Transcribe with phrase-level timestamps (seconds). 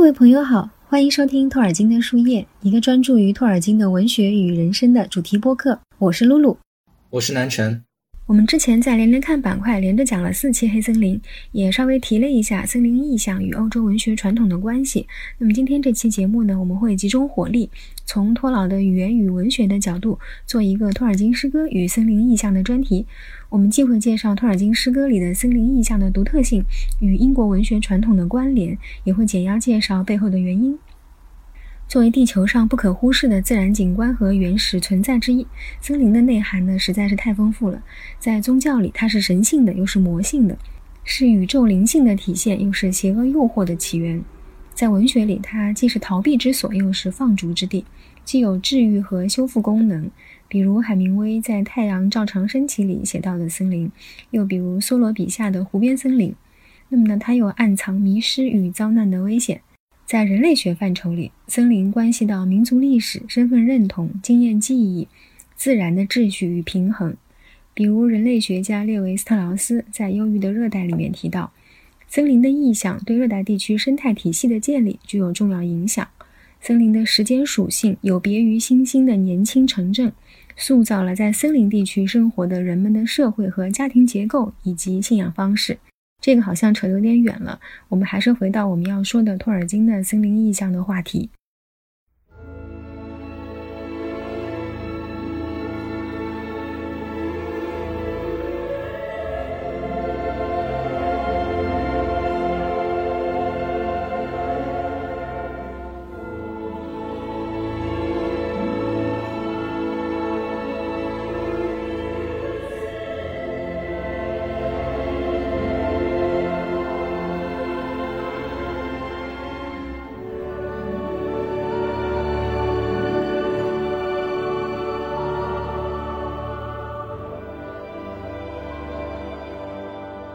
[0.00, 5.78] 各位朋友好，欢迎收听托尔金的树叶，一个专注于托尔金的文学与人生的主题播客。
[5.98, 6.56] 我是露露，
[7.10, 7.84] 我是南辰。
[8.30, 11.20] 我们之前在连连看板块连着讲了四期黑森林，
[11.50, 15.04] 也稍微提了一下森林意象与欧洲文学传统的关系。
[15.38, 17.68] 那么今天这期节目呢，我们会集中火力，
[18.04, 20.16] 从托老的语言与文学的角度，
[20.46, 23.04] 做一个托尔金诗歌与森林意象的专题。
[23.48, 26.62] 我们既会介绍托尔金诗歌里的森林意象的独特性
[27.00, 30.78] 与英国文学传统的关联，也会简要介绍背后的原因。
[31.90, 35.44] 作为地球上不可忽视的自然景观和原始存在之一，
[35.80, 37.82] 森林的内涵呢实在是太丰富了。
[38.20, 40.54] 在宗教里，它是神性的，又是魔性的；
[41.02, 44.22] 是宇宙灵性的体现，又是邪恶诱惑的起源。
[44.72, 47.84] 在文学里，它既是逃避之所，又是放逐之地，
[48.24, 50.08] 既有治愈和修复功能。
[50.46, 53.90] 比如海明威在《太阳照常升起》里写到的森林，
[54.30, 56.36] 又比如梭罗笔下的湖边森林。
[56.90, 59.62] 那么呢，它又暗藏迷失与遭难的危险。
[60.10, 65.06] 在人类学范畴里，森林关系到民族历史、身份认同、经验记忆、
[65.54, 67.16] 自然的秩序与平衡。
[67.72, 71.52] 比如，人类学家列维斯特劳斯在《忧郁的热带》里面提到，
[72.08, 76.08] 森林的意象对热带地区生态体系的建立具有重要影响。
[76.60, 80.12] 森林的时间属性有别于新兴的年轻城镇，
[80.56, 85.78] 塑造了在森林地区生活的人们的社会和家庭结构以及信仰方式。
[86.20, 91.30] 这个好像扯得有点远了，我们还是回到我们要说的托尔金的森林意象的话题。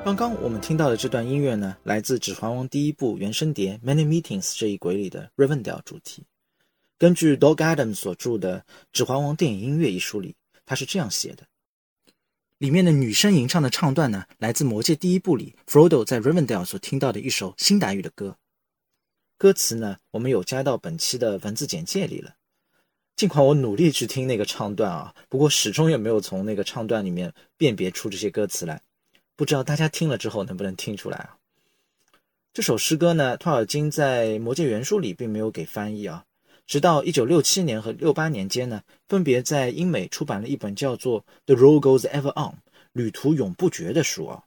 [0.05, 6.21] 刚刚我们听到的这段音乐呢，来自《指环王》第一部原声碟《Many Meetings》这一轨里的 Rivendell 主题。
[6.99, 8.59] 根据 Dog Adams 所著的
[8.93, 11.47] 《指环王电影音乐》一书里，他是这样写的：
[12.59, 18.37] 里面的女声吟唱的唱段呢，来自《魔戒》第一部里 Frodo 在 Rivendell 所听到的一首新达语的歌。
[19.39, 22.35] 歌词呢，我们有加到本期的文字简介里了。
[23.15, 28.79] 尽管我努力去听那个唱段啊，不过始终也没有从那个唱段里面辨别出这些歌词来。
[29.37, 31.37] 不知道大家听了之后能不能听出来啊？
[32.53, 36.23] 这首诗歌呢，托尔金在《魔戒》原书里并没有给翻译啊。
[36.65, 42.53] 直到一九六七年和六八年间呢，分别在英美出版了一本叫做《The Road Goes Ever On》
[42.93, 44.43] （旅途永不绝）的书啊。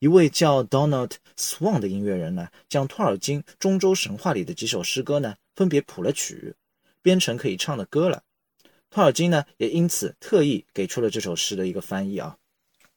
[0.00, 6.54] 一位叫 Donald Swan 的音乐人呢，将托尔金中州神话里的几首诗歌呢，分别谱了曲，
[7.00, 8.22] 编成可以唱的歌了。
[8.90, 12.36] 托尔金呢，也因此特意给出了这首诗的一个翻译啊。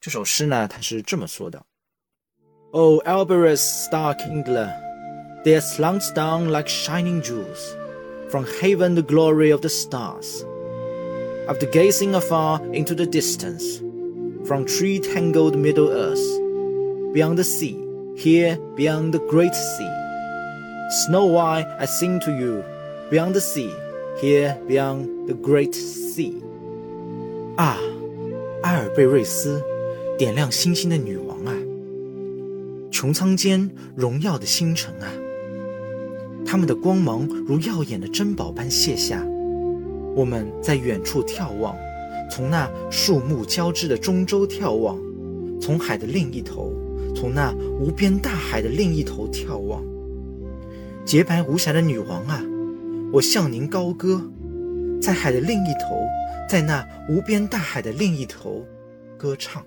[0.07, 1.63] 这首诗呢，它是这么说的：“
[2.71, 4.69] O Alberus stark Ingler,
[5.45, 7.75] there slants down like shining jewels
[8.29, 10.43] from heaven the glory of the stars.
[11.47, 13.79] After gazing afar into the distance,
[14.45, 16.23] from tree-tangled Middle Earth,
[17.13, 17.77] beyond the sea,
[18.17, 19.89] here beyond the great sea,
[21.05, 22.63] Snow White I sing to you,
[23.09, 23.71] beyond the sea,
[24.19, 26.41] here beyond the great sea。”
[27.55, 27.77] 啊，
[28.63, 29.63] 阿尔贝瑞斯。
[30.18, 31.54] 点亮星星的女王啊，
[32.90, 35.06] 穹苍间荣耀的星辰啊，
[36.44, 39.24] 它们的光芒如耀眼的珍宝般泻下。
[40.16, 41.76] 我们在远处眺望，
[42.28, 44.98] 从那树木交织的中州眺望，
[45.60, 46.72] 从海的另一头，
[47.14, 49.84] 从那无边大海的另一头眺望。
[51.04, 52.42] 洁白无瑕的女王啊，
[53.12, 54.20] 我向您高歌，
[55.00, 56.02] 在海的另一头，
[56.50, 58.66] 在那无边大海的另一头，
[59.16, 59.64] 歌唱。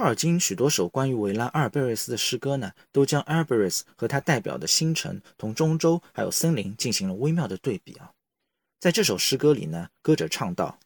[0.00, 8.10] 托尔金许多首关于维拉阿尔贝瑞斯的诗歌呢，都将阿尔贝瑞斯和他代表的星辰同中州还有森林进行了微妙的对比啊。
[8.78, 10.78] 在这首诗歌里呢，歌者唱道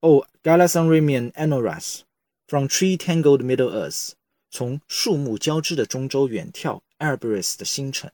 [0.00, 2.00] ：“Oh, g a l a s a n r i m i a n Anoras,
[2.48, 4.14] from tree-tangled Middle Earth，
[4.50, 8.10] 从树木交织的中州远眺阿尔贝瑞斯的星辰。”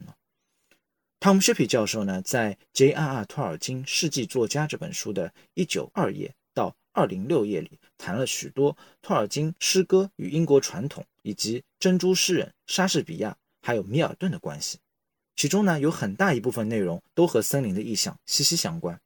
[1.21, 3.25] 汤姆·薛皮教授呢，在《J.R.R.
[3.25, 7.79] 托尔金世纪作家》这本书的一九二页到二零六页里。
[7.99, 14.79] 谈了许多托尔金诗歌与英国传统，以及珍珠诗人莎士比亚还有米尔顿的关系。
[15.37, 18.99] 其中呢，有很大一部分内容都和森林的意象息息相关。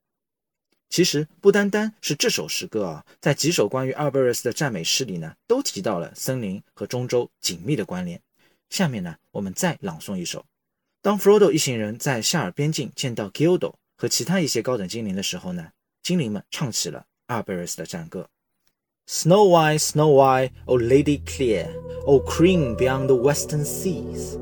[0.88, 8.20] 其实不单单是这首诗歌啊，在几首关于阿尔贝瑞斯的赞美诗里呢，都提到了森林和中州紧密的关联。
[8.68, 10.44] 下面呢，我们再朗诵一首，
[11.00, 15.72] 当 Frodo 一行人在夏尔边境见到 Gildo 和其他一些高等精灵的时候呢，
[16.02, 18.28] 精灵们唱起了阿尔贝瑞斯的战歌。
[19.06, 21.68] Snow White, Snow White, O Lady clear,
[22.06, 24.36] O Queen beyond the western seas,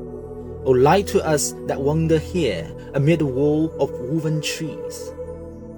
[0.65, 5.11] O light to us that wander here amid the wall of woven trees.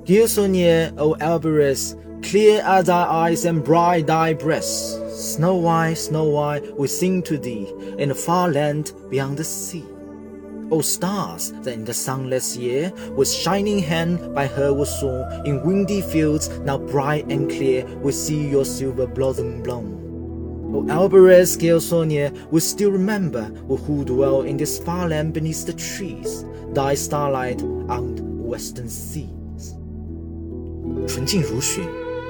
[0.04, 5.00] Gilsonir, O Alberus, clear are thy eyes and bright thy breasts.
[5.36, 9.86] Snow White, Snow White, we sing to thee in the far land beyond the sea.
[10.71, 15.63] O stars that in the sunless year with shining hand by her were sown in
[15.65, 19.97] windy fields now bright and clear we see your silver blossom blown.
[20.75, 26.45] O Alvarez Gilsonia, we still remember who dwell in this far land beneath the trees,
[26.75, 29.75] thy starlight on the western seas.
[31.07, 31.81] 纯净如雪，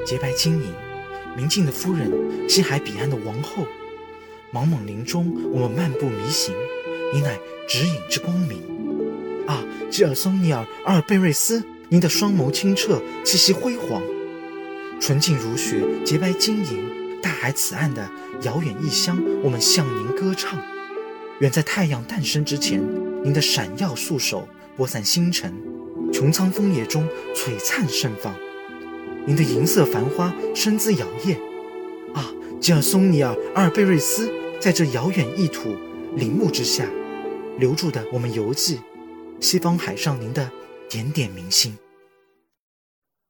[0.07, 0.73] 洁白晶莹，
[1.37, 2.13] 明镜的夫人，
[2.49, 3.65] 西海彼岸的王后。
[4.53, 6.55] 茫茫林中，我们漫步迷行，
[7.14, 8.60] 你乃指引之光明。
[9.46, 14.02] 啊，吉尔松尼尔·阿尔贝瑞斯，您的双眸清澈，气息辉煌，
[15.00, 17.20] 纯净如雪，洁白晶莹。
[17.22, 18.10] 大海此岸的
[18.42, 20.60] 遥远异乡，我们向您歌唱。
[21.40, 22.82] 远在太阳诞生之前，
[23.24, 25.54] 您的闪耀素手播散星辰，
[26.12, 28.34] 穹苍枫叶中璀璨盛放。
[29.26, 31.38] 您的银色繁花身姿摇曳。
[32.14, 35.76] 啊，吉尔松尼尔·阿尔贝瑞斯，在这遥远异土
[36.16, 36.86] 陵墓之下。
[37.60, 38.82] 留住的我们游记，
[39.40, 40.52] 西方海上您的
[40.90, 41.78] 点点明星。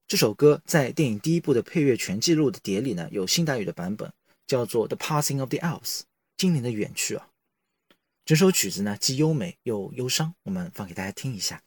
[0.07, 4.09] 这首歌在电影第一部的配乐全记录的碟里呢，有新单语的版本，
[4.47, 5.99] 叫做《The Passing of the Alps》，
[6.37, 7.27] 精灵的远去啊。
[8.23, 11.61] 整首曲子呢，既优美又忧伤，我们放给大家听一下。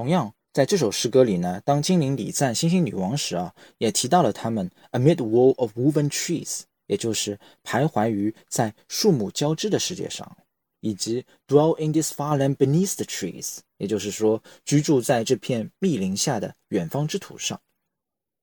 [0.00, 10.38] 同样，在这首诗歌里呢，当精灵礼赞星星女王时啊，也提到了他们 amid wall of woven trees，也就是徘徊于在树木交织的世界上，
[10.80, 17.60] 以及 dwell in this far land beneath the trees，也就是说居住在这片密林下的远方之土上。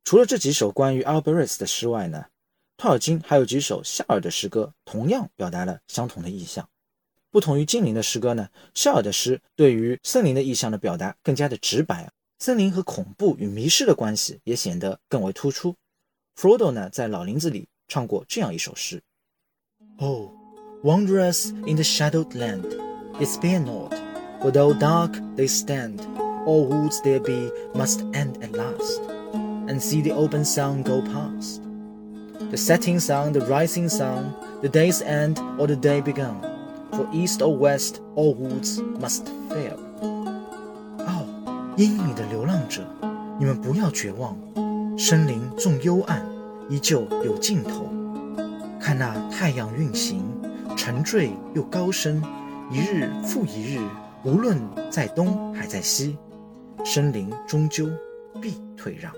[0.03, 2.23] 除了这几首关于 Alberus 的诗外呢，
[2.77, 6.69] 托尔金还有几首夏尔的诗歌，同样表达了相同的意象。
[7.30, 15.74] 不同于精灵的诗歌呢，夏尔的诗对于森林的意象的表达更加的直白，森林和恐怖与迷失的关系也显得更为突出。
[16.36, 19.02] Frodo 呢，在老林子里唱过这样一首诗：
[19.98, 20.30] Oh,
[20.82, 22.64] wanderers in the shadowed land,
[23.18, 23.94] despair not,
[24.40, 26.00] for though dark they stand,
[26.44, 29.00] all woods there be must end at last,
[29.66, 31.62] and see the open sun go past.
[32.50, 36.40] The setting sun, the rising sun, the day's end or the day begun.
[36.91, 39.77] For east or west, all woods must fail.
[40.99, 41.25] 哦，
[41.77, 42.83] 阴影里的流浪者，
[43.39, 44.35] 你们不要绝望。
[44.97, 46.25] 森林纵幽暗，
[46.69, 47.87] 依旧有尽头。
[48.79, 50.23] 看那太阳运行，
[50.75, 52.23] 沉坠又高升，
[52.71, 53.79] 一日复一日。
[54.23, 56.17] 无论在东还在西，
[56.83, 57.87] 森林终究
[58.41, 59.13] 必退让。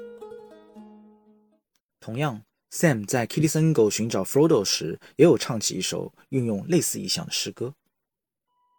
[2.01, 2.41] 同样。
[2.70, 7.74] Sam 在 Kilisyngo 寻找 Frodo 时，也有唱起一首运用类似意象的诗歌。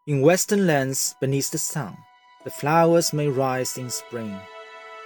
[0.06, 1.96] In western lands beneath the sun,
[2.44, 4.38] the flowers may rise in spring,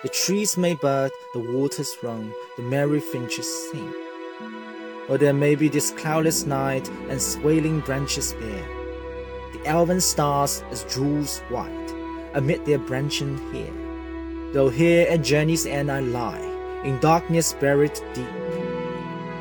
[0.02, 3.94] the trees may bud, the waters run, the merry finches sing.
[5.08, 8.68] Or there may be this cloudless night and swaying branches bare,
[9.54, 11.94] the elven stars as jewels white
[12.34, 13.72] amid their branching hair.
[14.52, 16.42] Though here at journey's end I lie,
[16.84, 18.28] in darkness buried deep,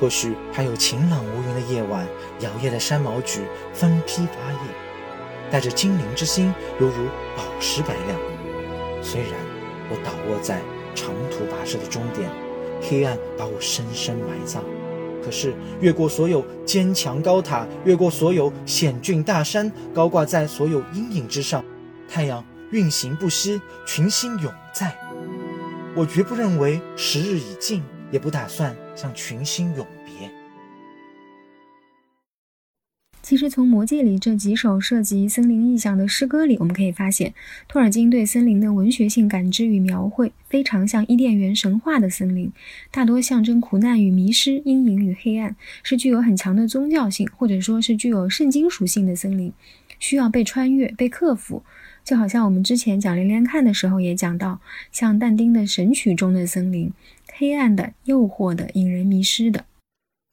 [0.00, 2.06] 或许还有晴朗无云的夜晚，
[2.40, 3.40] 摇曳的山毛榉
[3.72, 4.58] 分批发叶，
[5.50, 8.18] 带着精灵之心，犹如宝石白亮。
[9.02, 9.30] 虽然
[9.88, 10.60] 我倒卧在
[10.94, 12.28] 长途跋涉的终点，
[12.82, 14.62] 黑暗把我深深埋葬，
[15.24, 21.64] 可是越过所有坚强高塔，越过所有险峻大山，高挂在所有阴影之上，
[22.08, 24.94] 太阳运行不息，群星永在。
[25.94, 27.82] 我绝不认为时日已尽，
[28.14, 30.30] 也不打算向群星永别。
[33.20, 37.34] 其实，从《魔戒》里这几首涉及森林意象的诗歌里，我们可以发现，
[37.66, 42.52] 托尔金对森林的文学性感知与描绘，非常像伊甸园神话的森林，
[42.92, 49.52] 大多象征苦难与迷失、阴影与黑暗，是具有很强的宗教性，或者说是具有圣经属性的森林，
[49.98, 51.64] 需要被穿越、被克服。
[52.04, 54.60] 就好像我们之前讲连连看的时候也讲到，
[54.92, 56.92] 像但丁的《神曲》中的森林，
[57.36, 59.66] 黑暗的、诱惑的、引人迷失的。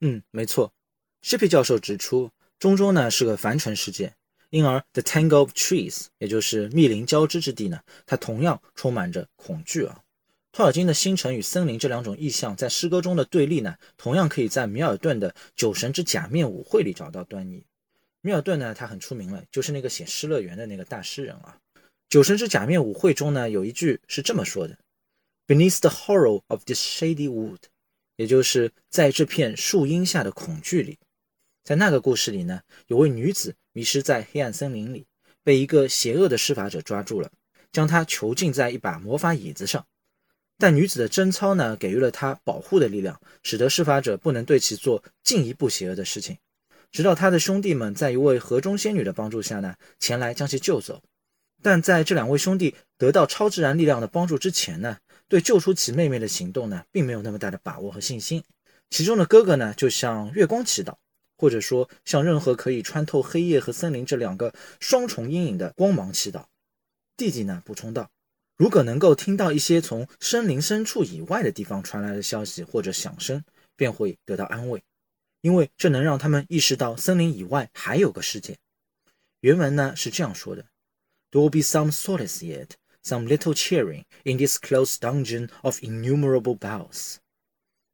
[0.01, 0.71] 嗯，没错。
[1.23, 2.31] Shippy 教授指出。
[2.59, 4.13] 中州呢是个凡尘世界，
[4.51, 10.03] 因而 The Tangle of Trees，也就是密林交织之地呢，它同样充满着恐惧啊。
[10.51, 17.63] 托尔金的星辰与森林这两种意象在诗歌中的对立呢，同样可以在米尔顿的《酒神之假面舞会》里找到端倪。
[18.21, 21.57] 米尔顿呢，他很出名了，就是那个写《失乐园》的那个大诗人啊。
[22.09, 24.77] 《酒神之假面舞会》中呢，有一句是这么说的
[25.51, 27.59] ：“Beneath the horror of this shady wood”，
[28.15, 30.97] 也就是在这片树荫下的恐惧里。
[31.61, 35.05] 在那个故事里呢，有位女子迷失在黑暗森林里，
[35.43, 37.29] 被一个邪恶的施法者抓住了，
[37.73, 39.85] 将她囚禁在一把魔法椅子上。
[40.57, 46.37] 但女子的贞操呢，给予了她保护的力量，使得施法者不能对其做进一步邪恶的事情。
[46.93, 51.03] 直到她的兄弟们在一位河中仙女的帮助下呢，前来将其救走。
[51.61, 58.43] 但在这两位兄弟得到超自然力量的帮助之前呢，对救出其妹妹的行动呢，并没有那么大的把握和信心。
[58.89, 60.95] 其中的哥哥呢，就向月光祈祷。
[61.37, 66.45] 或者说，向任何可以穿透黑夜和森林这两个双重阴影的光芒祈祷。
[67.17, 68.11] 弟弟呢补充道
[68.57, 73.43] ：“如果能够听到一些从森林深处以外的地方传来的消息或者响声，
[73.75, 74.83] 便会得到安慰，
[75.41, 78.55] 因为这能让他们意识到森林以外还有个世界。”
[79.41, 80.63] 原文呢是这样说的
[81.31, 82.71] ：“There will be some solace yet,
[83.03, 87.15] some little cheering in this close dungeon of innumerable bells。”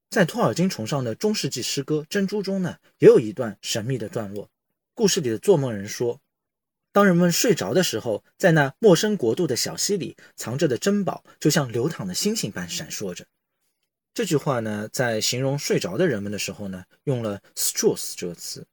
[0.10, 4.50] 在托尔金崇尚的中世纪诗歌《珍珠》中呢，也有一段神秘的段落。
[4.94, 6.20] 故事里的做梦人说，
[6.94, 13.26] 当人们睡着的时候，在那陌生国度的小溪里藏着的珍宝，就像流淌的星星般闪烁着。
[14.14, 18.66] 这句话呢，在形容睡着的人们的时候呢，用了 “stroth” 这个词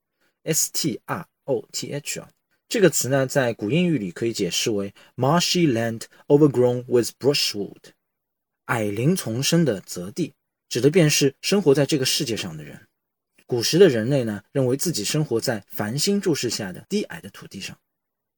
[0.44, 2.30] ，s t r o t h 啊，
[2.68, 7.92] 这个词呢，在古英语里可以解释为 “marshy land overgrown with brushwood”，
[8.64, 10.33] 矮林丛生的泽地。
[10.68, 12.88] 指的便是生活在这个世界上的人。
[13.47, 17.78] 古时的人类呢，认为自己生活在繁星注视下的低矮的土地上。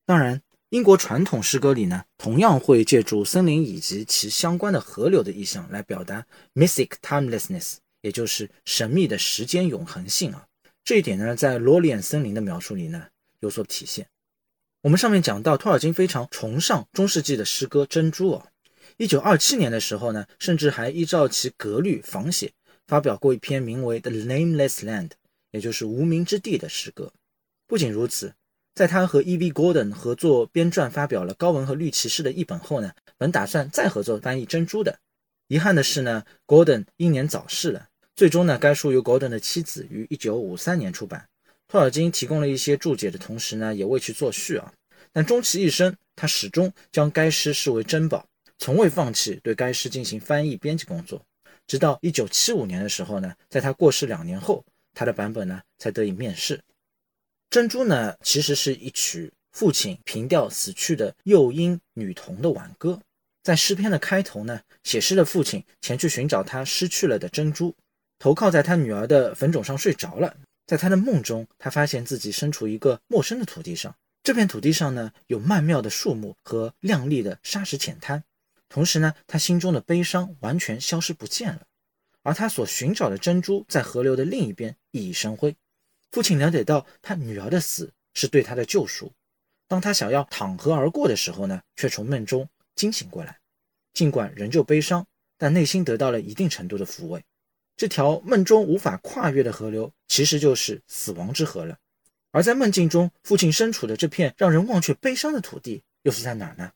[0.05, 10.47] 当然，英国传统诗歌里呢，同样会借助森林以及其相关的河流的意象来表达 mystic timelessness，也就是神秘的时间永恒性啊。
[10.85, 13.07] 这一点呢，在罗里安森林的描述里呢
[13.41, 14.07] 有所体现。
[14.87, 18.47] 我们上面讲到，托尔金非常崇尚中世纪的诗歌《珍珠》啊。
[18.99, 22.53] 一九二七年的时候呢，甚至还依照其格律仿写，
[22.87, 25.09] 发表过一篇名为《The Nameless Land》，
[25.51, 27.13] 也就是无名之地的诗歌。
[27.67, 28.33] 不仅如此，
[28.77, 29.51] 在他和 E.V.
[29.51, 35.01] Gordon 合作编撰发表了《高文和绿骑士》的译本后呢，本打算再合作翻译《珍珠》的。
[35.49, 37.89] 遗憾的是呢，Gordon 英年早逝了。
[38.15, 41.27] 最终呢，该书由 Gordon 的妻子于一九五三年出版。
[41.69, 44.73] 托尔金提供了一些注解的同时呢，也为其作序啊。
[45.13, 48.27] 但终其一生，他始终将该诗视为珍宝。
[48.59, 51.21] 从未放弃对该诗进行翻译编辑工作，
[51.67, 56.61] 直到一九七五年的时候呢，在他过世两年后，他的版本呢才得以面世。
[57.51, 62.99] 珍珠呢，其实是一曲父亲凭吊死去的幼婴女童的挽歌。
[63.43, 67.75] 在诗篇的开头呢，写诗的父亲前去寻找他失去了的珍珠，
[68.19, 70.35] 头靠在他女儿的坟冢上睡着了。
[70.67, 78.25] 在他的梦中，他发现自己身处一个陌生的土地上，这片土地上呢，有曼妙的树木和亮丽的沙石浅滩。
[78.69, 81.63] 同时呢，他心中的悲伤完全消失不见了，
[82.23, 85.55] 而他所寻找的珍珠在河流的另一边熠熠生辉。
[86.11, 89.13] 父亲了解到他女儿的死是对他的救赎，
[89.69, 93.39] 当他想要淌河而过的时候呢，却从梦中惊醒过来。
[93.95, 95.07] 尽管仍旧悲伤，
[95.39, 97.25] 但内心得到了一定程度的抚慰。
[97.77, 101.77] 这条梦中无法跨越的河流，其实就是死亡之河了。
[102.31, 106.73] 而在梦境中，父亲身处的这片让人忘却悲伤的土地，又是在哪呢？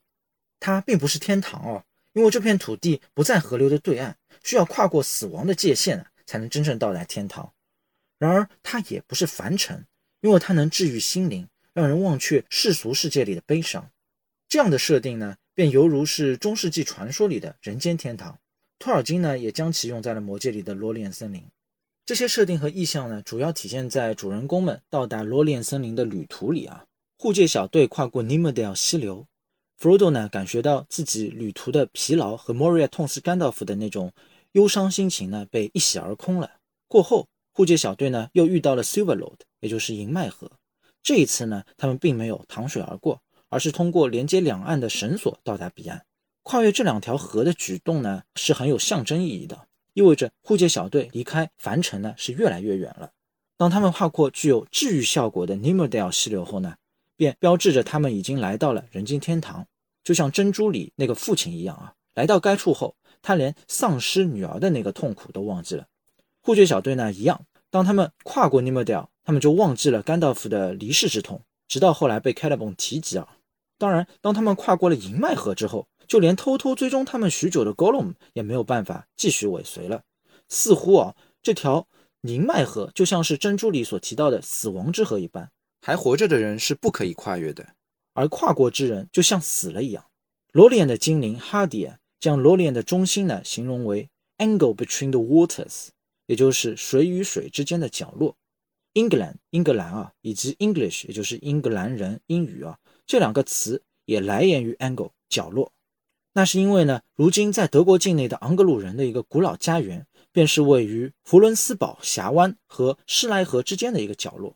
[0.59, 7.51] 它并不是天堂哦，因为这片土地不在河流的对岸，需要跨过死亡的界限才能真正到达天堂。
[8.19, 9.85] 然而，它也不是凡尘，
[10.21, 13.89] 因为它能治愈心灵，让人忘却世俗世界里的悲伤。
[14.47, 18.37] 这样的设定呢，便犹如是中世纪传说里的人间天堂。
[18.81, 21.43] 托尔金呢，也将其用在了魔戒里的罗莲森林。
[22.03, 26.85] 这些设定和意象呢，主要体现在主人公们到达罗莲森林的旅途里啊。
[27.19, 29.27] 护戒小队跨过尼莫德尔溪流，
[29.77, 34.11] 弗罗多呢感觉到自己旅途的疲劳和莫瑞亚痛失甘道夫的那种
[34.53, 36.49] 忧伤心情呢被一洗而空了。
[36.87, 40.51] 过后，护戒小队呢又遇到了 Silver Lord，也就是银麦河。
[41.03, 46.03] 这一次呢，他们并没有淌水而过，而是通过连接两岸的绳索到达彼岸。
[46.43, 53.11] 跨越这两条河的举动呢是很有象征意义的，意味着护戒小队离开凡尘呢是越来越远了。
[53.57, 56.75] 当他们跨过具有治愈效果的尼莫德尔溪流后呢？
[57.15, 59.67] 便标志着他们已经来到了人间天堂，
[60.03, 61.93] 就像珍珠里那个父亲一样啊！
[62.15, 65.85] 来到该处后，他连丧失女儿的那个痛苦都忘记了。
[66.39, 73.37] 护戒小队呢一样，当他们跨过尼莫德尔，他们就忘记了甘道夫的离世之痛，直到后来被凯勒本提及啊。
[73.81, 80.03] 当然，当他们跨过了银麦河之后，就连偷偷追踪他们许久的 Gollum 也没有办法继续尾随了。
[80.49, 81.87] 似乎啊，这条
[82.21, 85.49] 银麦河就像是珍珠里所提到的死亡之河一般。
[85.81, 87.69] 还活着的人是不可以跨越的，
[88.13, 90.05] 而跨过之人就像死了一样。
[90.51, 94.07] 罗莲的精灵哈迪将罗莲的中心呢形容为
[94.37, 95.87] angle between the waters，
[96.27, 98.35] 也就是水与水之间的角落。
[98.93, 105.71] England 英格兰啊，以及 English 也就是英格兰人英语啊，这两个词也来源于 angle 角落。
[106.33, 114.55] 那是因为呢，如今在德国境内的昂格鲁人的一个古老家园，便是位于弗伦斯堡峡湾和施莱河之间的一个角落。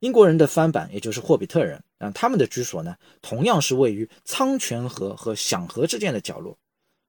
[0.00, 6.58] 英国人的翻版，也就是霍比特人，啊，他们的居所呢，同样是位于苍泉河和响河之间的角落。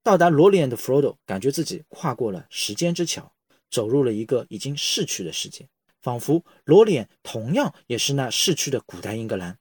[0.04, 3.34] 到达罗里安的弗罗多，感觉自己跨过了时间之桥，
[3.72, 5.68] 走入了一个已经逝去的世界，
[6.04, 9.58] 仿佛罗里安同样也是那逝去的古代英格兰，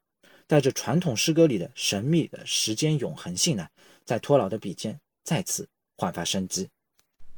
[0.53, 3.67] 带着传统诗歌里的神秘的时间永恒性呢，
[4.05, 6.69] 在托老的笔尖再次焕发生机。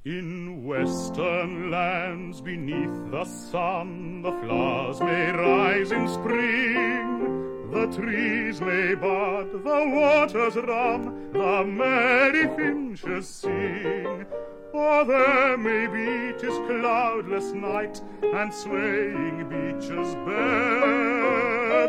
[0.03, 8.97] In western lands beneath the sun, the flowers may rise in spring, the trees may
[8.97, 14.27] bud, the waters run, the merry finches sing.
[14.73, 18.03] Or there may be tis cloudless night,
[18.35, 21.24] and swaying beeches bare.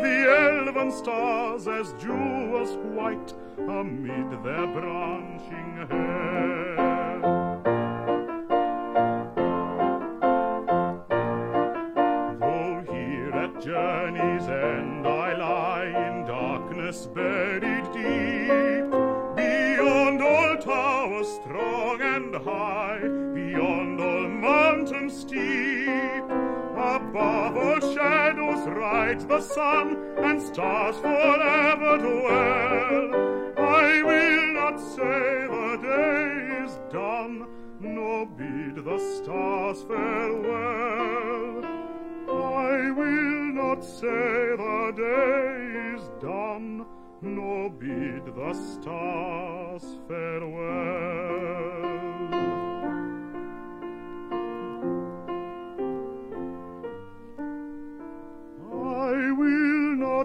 [0.06, 7.20] The elven stars as jewels white amid their branching hair.
[12.40, 17.55] Though here at journey's end I lie in darkness buried
[27.16, 33.06] Above all shadows ride the sun And stars forever dwell
[33.56, 37.46] I will not say the day is done
[37.80, 40.66] Nor bid the stars farewell
[42.28, 46.84] I will not say the day is done,
[47.22, 51.65] nor bid the stars farewell.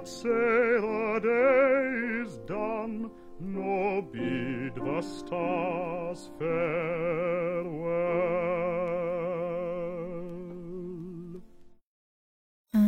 [0.01, 7.91] Not say the day is done, nor bid the stars farewell.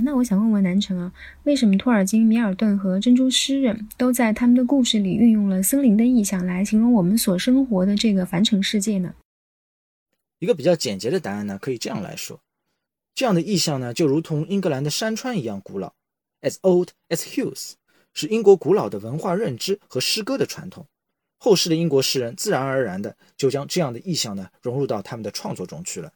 [0.05, 9.15] 那我想问问南城啊，为什么托尔金、米尔顿和珍珠诗人都在他们的故事里运用了森林的意象来形容我们所生活的这个凡尘世界呢？
[10.39, 12.41] 一个比较简洁的答案呢，可以这样来说：
[13.15, 15.93] 这样的意象呢，就如同英格兰的山川一样古老
[16.43, 17.71] ，as old as hills，
[18.13, 20.85] 是英国古老的文化认知和诗歌的传统。
[21.39, 26.13] 后世的英国诗人自然而然的就将这样的意象呢融入到他们的创作中去了。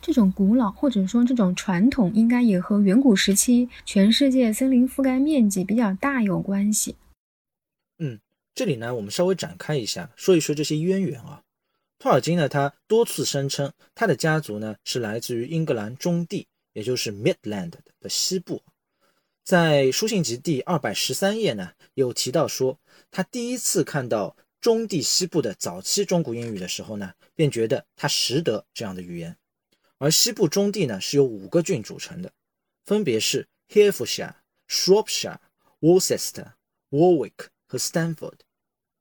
[0.00, 6.96] 这种古老或者说这种传统，应该也和远古时期全世界森林覆盖面积比较大有关系。
[7.98, 8.20] 嗯，
[8.54, 11.42] 这里呢，我们稍微展开一下，说一说这些渊源啊。
[11.98, 18.62] 托尔金呢，他多次声称他的家族呢是来自于英格兰中地，也就是 Midland 的西部。
[19.48, 22.78] 在书信集第二百十三页呢，有提到说，
[23.10, 29.34] 他第一次看到中地西部的早期中古英语的时候呢，便觉得他识得这样的语言。
[29.96, 32.30] 而西部中地呢是由五个郡组成的，
[32.84, 34.34] 分别是 Herefordshire、
[34.68, 35.38] Shropshire、
[35.80, 36.52] Worcester、
[36.90, 38.40] Warwick 和 Stanford。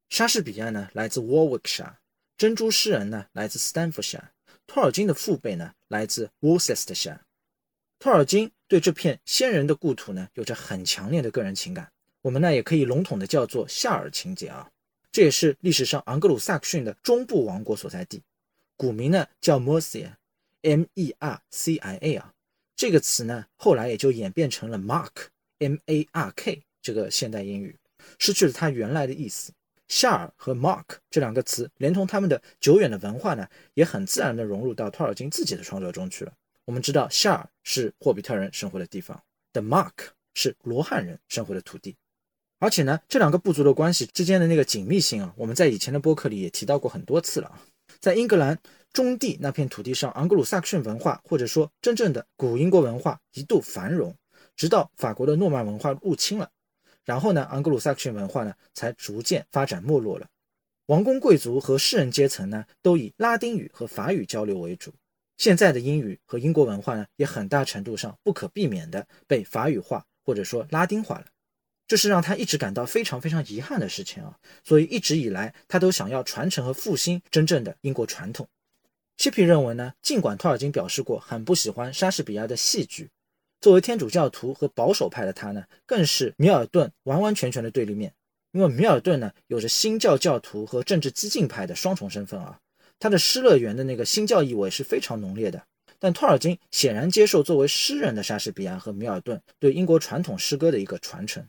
[0.08, 1.96] 莎士比亚呢来自 Warwickshire，
[2.38, 4.30] 珍珠诗人呢来自 Stanfordshire；
[4.66, 7.20] 托尔金的父辈呢来自 Worcestershire。
[8.00, 14.70] 托尔金对这片先人的故土呢有着很强烈的个人情感，我们呢也可以笼统的叫做夏尔情节啊。
[15.12, 18.22] 这也是历史上昂格鲁萨克逊的中部王国所在地，
[18.76, 20.12] 古名呢叫 Mercia。
[20.64, 22.34] M E R C I A 啊，
[22.76, 25.12] 这个词呢后来也就演变成了 Mark
[25.60, 27.78] M A R K 这个现代英语，
[28.18, 29.54] 失去了它原来的意思。
[29.88, 36.34] 夏尔和 Mark 这两个词，连同他们的久远的文化呢，也很自然的融入到托尔金自己的创作中去了。
[36.68, 39.94] 我们知道夏尔是霍比特人生活的地方，The Mark
[40.34, 41.96] 是罗汉人生活的土地。
[42.60, 47.62] 而且呢，这两个部族的关系之间的那个紧密性啊，我们在以前的播客里也提到过很多次了啊。
[48.02, 48.60] 在英格兰
[48.92, 54.14] 中地那片土地上，昂格鲁萨克逊文化或者说真正的古英国文化一度繁荣，
[54.58, 56.52] 直到法国的诺曼文化入侵了。
[57.06, 60.28] 然后呢，昂格鲁萨克逊文化呢才逐渐发展没落了。
[60.88, 64.94] 王公贵族和士人阶层呢都以拉丁语和法语交流为主。
[65.38, 71.26] 现在的英语和英国文化呢也很大程度上不可避免的被法语化或者说拉丁化了。
[71.88, 74.38] 这是让他一直感到非常非常遗憾的事情啊。
[74.64, 78.48] 所以一直以来他都想要传承和复兴真正的英国传统。
[79.16, 83.10] 切皮认为呢，尽管托尔金表示过很不喜欢莎士比亚的戏剧。
[83.62, 88.14] 作为天主教徒和保守派的他呢，更是米尔顿完完全全的对立面。
[88.52, 92.60] 因为米尔顿呢，有着新教教徒和政治激进派的双重身份啊，
[93.00, 95.62] 他的《失乐园》的那个新教意味是非常浓烈的。
[96.00, 101.44] 但托尔金显然接受作为诗人的莎士比亚和米尔顿对英国传统诗歌的一个传承。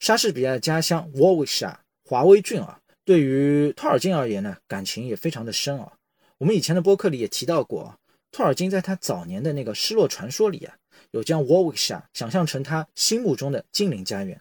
[0.00, 5.92] 莎士比亚的家乡 Warwickshire 华威郡啊，对于托尔金而言呢，感情也非常的深啊。
[6.38, 7.94] 我们以前的播客里也提到过，
[8.30, 10.74] 托尔金在他早年的那个《失落传说》里啊。
[11.10, 14.40] 有将 Warwickshire 想象成他心目中的精灵家园。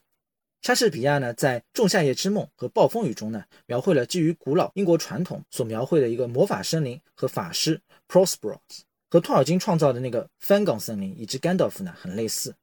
[0.62, 8.60] 莎士比亚呢，在《仲夏夜之梦》和《暴风雨》中呢，描绘了基于古老英国传统所描绘的一个魔法森林和法师 Prosperos，
[9.10, 12.54] 和托尔金创造的那个 Fangorn 森林以及 Gandalf 呢很类似。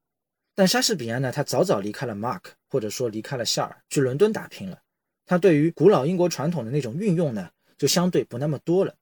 [0.55, 4.79] 但莎士比亚呢，他早早离开了 Mark，或者说离开了夏尔，去伦敦打拼了。
[5.27, 8.95] 他对于古老英国传统的那种运用呢，就相对不那么多了。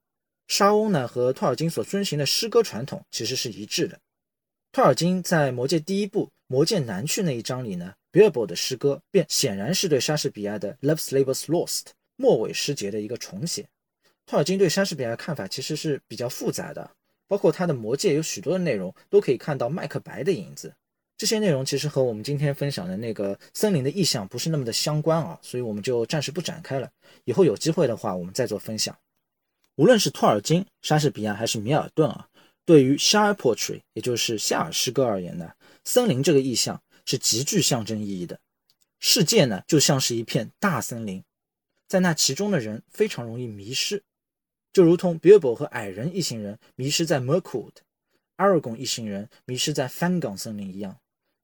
[0.49, 4.01] 沙翁呢，和托尔金所遵循的诗歌传统其实是一致的。
[4.73, 11.81] 托尔金在《魔戒》第一部《魔戒南去》那一章里呢，Bilbo 的诗歌便显然是对莎士比亚的《Love's Labour's Lost》
[12.17, 13.69] 末尾诗节的一个重写。
[14.25, 16.91] 托尔金对莎士比亚的看法其实是比较复杂的，
[17.29, 20.73] 包括他的《魔戒》有许多的内容都可以看到麦克白的影子。
[21.19, 26.91] 这些内容其实和我们今天分享的那个森林的意象不是那么的相关啊，所以我们就暂时不展开了。
[27.25, 28.97] 以后有机会的话，我们再做分享。
[29.77, 32.27] 无论是托尔金、莎士比亚还是米尔顿啊。
[32.65, 35.53] 对于 Shire Poetry，也就是夏尔诗歌而言呢，
[35.85, 38.39] 森林这个意象是极具象征意义的。
[38.99, 41.25] 世界呢，就像是一片大森林，
[41.89, 44.03] 在那其中的人非常容易迷失，
[44.73, 47.73] 就如同 Bilbo 和矮人一行人迷失在 Merkwood
[48.37, 50.99] Aragon 一行人迷失在翻岗森林一样。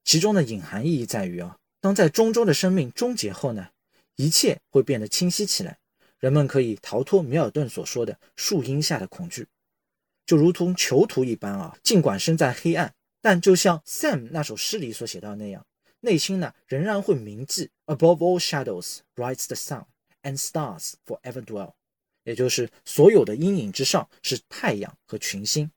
[0.04, 3.68] 其中的隐含意义在于啊，当在中州的生命终结后呢，
[4.16, 5.78] 一切会变得清晰起来，
[6.18, 9.46] 人们可以逃脱米尔顿所说的树荫下的恐惧。
[10.26, 12.92] 就如同囚徒一般啊，尽管身在黑暗，
[13.22, 15.64] 但就像 Sam 那首诗里所写到那样，
[16.00, 19.84] 内心呢仍然会铭记 Above all shadows brights the sun
[20.22, 21.72] and stars forever dwell，
[22.24, 25.70] 也就是所有的阴影之上是太阳和群星。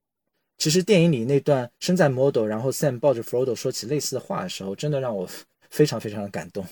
[0.57, 5.29] 其实电影里那段身在 Model，然后 Sam 抱着 Frodo 说起类似的话的时候，真的让我
[5.69, 6.65] 非常非常的感动。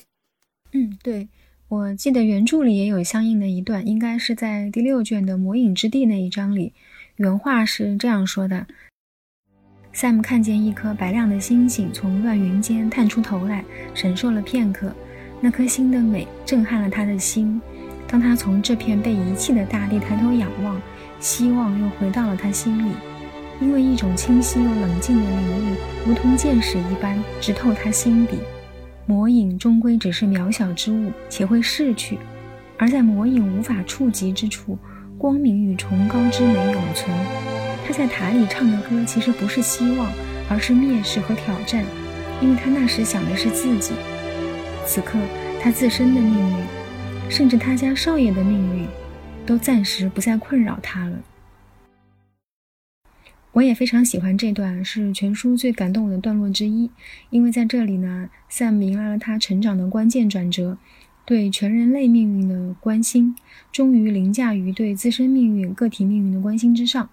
[0.72, 1.28] 嗯，对，
[1.68, 6.74] 我记得原著里也有相应的一段，应该是在第六卷的魔影之地那一章里。
[7.18, 8.66] 原话是这样说的
[9.95, 14.91] ：Sam 看见一颗白亮的星星从乱云间探出头来，神受了片刻。
[15.39, 17.62] 那颗星的美震撼了他的心。
[18.08, 20.82] 当他从这片被遗弃的大地抬头仰望，
[21.19, 22.91] 希望又回到了他心里，
[23.60, 25.75] 因为一种清晰又冷静的领悟，
[26.08, 28.38] 如同箭矢一般直透他心底。
[29.06, 32.17] 魔影终归只是渺小之物，且会逝去，
[32.77, 34.77] 而在魔影无法触及之处。
[35.17, 37.73] 光明与崇高之美永存。
[37.86, 40.12] 他在塔里唱的歌，其实不是希望，
[40.50, 41.84] 而是蔑视和挑战，
[42.41, 43.93] 因为他那时想的是自己。
[44.86, 45.19] 此刻，
[45.62, 46.65] 他自身的命运，
[47.30, 48.88] 甚至他家少爷的命运，
[49.46, 51.19] 都暂时不再困扰他了。
[53.52, 56.89] 我也非常喜欢这段，是全书最感动我的段落之一，
[57.30, 60.78] 因为在这里呢，Sam 迎来了他成长的关键转折。
[61.26, 63.36] 对全人类命运的关心，
[63.72, 67.10] 终于凌驾于对自身命运、个体命运的关心之上。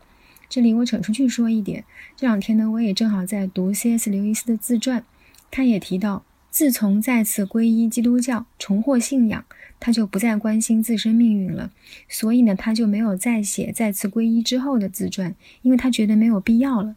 [0.51, 1.85] 这里我扯出去说一点，
[2.17, 4.11] 这两天呢，我也正好在读 C.S.
[4.11, 5.05] 刘易斯的自传，
[5.49, 9.45] 他也提到，自从再次皈依基督教、重获信仰，
[9.79, 11.71] 他就不再关心自身命运了。
[12.09, 16.97] 所以呢，他就没有再写再次皈依之后的自传，因为他觉得没有必要了。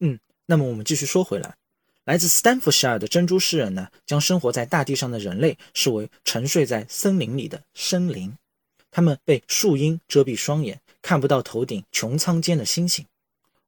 [0.00, 1.54] 嗯，那么我们继续说回来。
[2.06, 8.34] 来自斯坦福希尔的珍珠诗人呢，将生活在大地上的人类视为沉睡在森林里的生灵，
[8.90, 13.04] 他们被树荫遮蔽双眼，看不到头顶穹苍间的星星。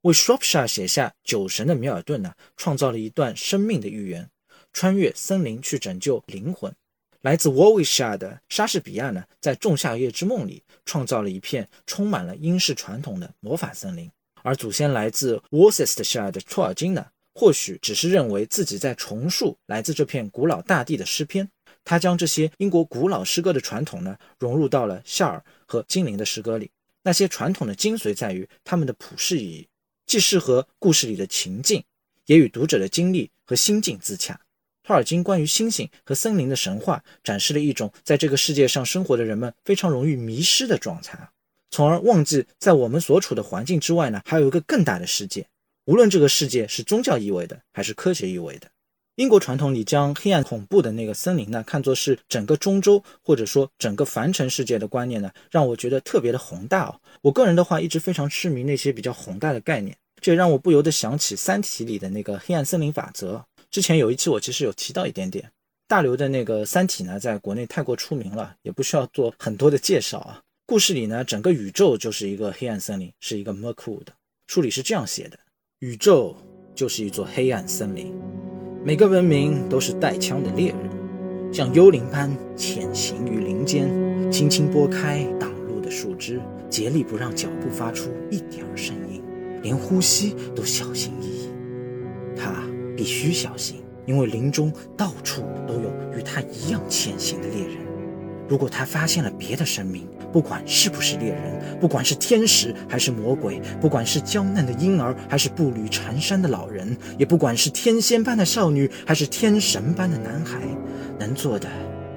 [0.02, 4.30] 为 Shropshire 写下酒神的米尔顿呢，创造了一段生命的寓言，
[4.72, 6.74] 穿越森林去拯救灵魂。
[7.20, 14.10] 来自 Warwickshire 的莎士比亚呢，在《仲夏夜之梦》里创造了一片充满了英式传统的魔法森林。
[14.42, 21.46] 而祖先来自 Worcestershire 的托尔金呢，或许只是认为自己在重述来自这片古老大地的诗篇。
[21.84, 26.70] 他将这些英国古老诗歌的传统呢，融入到了夏尔和精灵的诗歌里。
[27.02, 29.68] 那些传统的精髓在于他们的普世意义。
[30.06, 31.84] 既适合故事里的情境，
[32.26, 34.40] 也与读者的经历和心境自洽。
[34.82, 41.30] 托尔金关于星星和森林的神话，展示了一种在这个世界上生活的人们非常容易迷失的状态，
[41.70, 45.46] 从而忘记在我们所处的环境之外呢，还有一个更大的世界。
[45.84, 48.68] 无论这个世界是宗教意味的，还是科学意味的。
[49.20, 56.98] 英国传统里将黑暗恐怖的那个森林呢，看作是整个中州或者说整个凡尘世界的观念呢，让我觉得特别的宏大哦。
[57.20, 59.94] 我个人的话，一直非常痴迷那些比较宏大的概念。
[60.22, 63.44] 这也让我不由得想起《三体》里的那个黑暗森林法则。
[63.70, 65.52] 之前有一期我其实有提到一点点。
[65.87, 70.40] 大刘的那个《三体》呢，在国内太过出名了，也不需要做很多的介绍啊。
[70.64, 74.11] 故事里呢，整个宇宙就是一个黑暗森林，是一个 m e r k w o o d。
[74.46, 75.38] 书里是这样写的：
[75.80, 76.35] 宇宙
[76.74, 78.18] 就是一座黑暗森林，
[78.82, 80.78] 每个文明都是带枪的猎人，
[81.52, 83.90] 像幽灵般潜行于林间，
[84.32, 86.40] 轻轻拨开挡路的树枝，
[86.70, 89.22] 竭力不让脚步发出一点声音。
[89.62, 91.50] 连呼吸都小心翼翼，
[92.34, 92.54] 他
[92.96, 97.76] 必须小心，因为林中到处都有与他一样潜行的猎人。
[98.48, 110.60] 如果他发现了别的生命，不管是不是猎人，不管是天使还是魔鬼，不管是娇嫩的婴儿还是步履蹒跚的老人，也不管是天仙般的少女还是天神般的男孩，
[111.18, 111.68] 能做的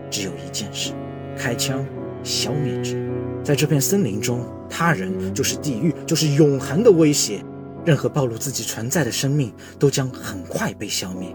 [0.09, 0.93] 只有一件事：
[1.37, 1.85] 开枪
[2.23, 3.09] 消灭之。
[3.43, 4.45] 在这片森林中。
[4.75, 7.45] 他人就是地狱，就是永恒的威胁。
[7.85, 11.29] 任何暴露自己存在的生命都将很快被消灭。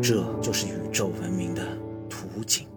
[0.00, 1.62] 这就是宇宙文明的
[2.08, 2.69] 图景。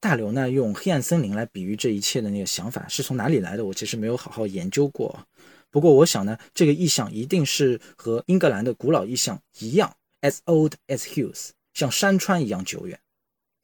[0.00, 3.64] 大刘呢，用黑暗森林来比喻这一切的那个想法是从哪里来的？
[3.64, 5.26] 我其实没有好好研究过。
[5.70, 12.98] 不过我想呢，这个意象一定是和英格兰的古老意象一样，as old as hills，像山川一样久远。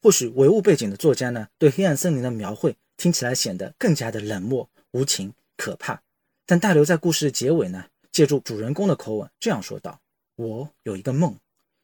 [0.01, 2.77] 或许唯物背景的作家呢，对黑暗森林的描绘。
[2.97, 6.01] 听起来显得更加的冷漠、无情、可怕。
[6.47, 10.01] 但大刘在故事的结尾呢，借助主人公的口吻这样说道
[10.35, 11.37] ：“我有一个梦，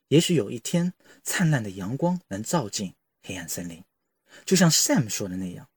[0.08, 3.84] 也许有一天，灿烂的阳光能照进黑暗森林，
[4.46, 5.68] 就像 Sam 说的那样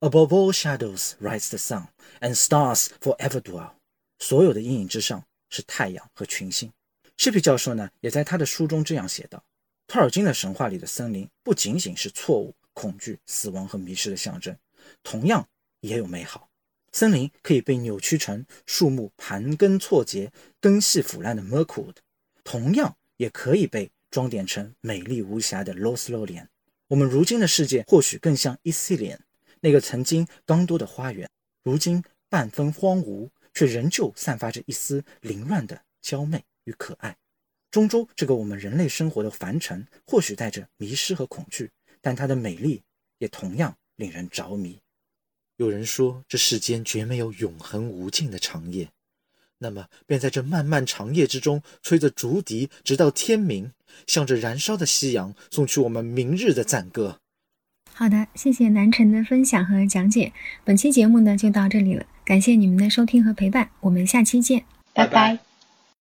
[0.00, 1.88] ：‘Above all shadows rise the sun,
[2.20, 3.72] and stars forever dwell。’
[4.18, 6.72] 所有的阴影之上是太阳和群星。
[7.16, 9.44] Shippy 教授呢，也在他的书中这样写道：
[9.86, 14.56] 托尔金的神话里的森林不仅仅是错误、恐惧、死亡和迷失的象征。”
[15.04, 15.48] 同样
[15.80, 16.48] 也有美好，
[16.92, 21.96] 森林可以被扭曲成树木盘根错节、根系腐烂的 Mirkwood，
[22.42, 26.48] 同样也可以被装点成美丽无瑕的 Lothlorien。
[26.92, 29.20] 我们如今的世界或许更像 e s i l i a n
[29.60, 31.26] 那个曾经刚多的花园，
[31.62, 37.16] 如今半分荒芜，却仍旧散发着一丝凌乱的娇媚与可爱。
[37.70, 41.70] 中州这个我们人类生活的凡尘，或许带着迷失和恐惧，
[42.02, 42.82] 但它的美丽
[43.16, 44.78] 也同样令人着迷。
[45.56, 48.90] 有人说，这世间绝没有永恒无尽的长夜，
[49.62, 53.72] 那么便在这漫漫长夜之中，吹着竹笛，直到天明，
[54.06, 57.18] 向着燃烧的夕阳，送去我们明日的赞歌。
[57.94, 60.32] 好的，谢谢南辰的分享和讲解。
[60.64, 65.51] 本期节目呢，就到这里了，感谢你们的收听和陪伴，我们下期见，拜拜。